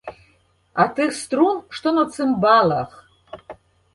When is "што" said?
1.79-1.93